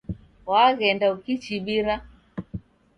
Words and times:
Waghenda 0.49 1.05
ukichibira. 1.15 1.95